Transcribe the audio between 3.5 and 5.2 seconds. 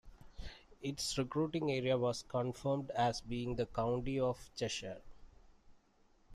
the County of Cheshire.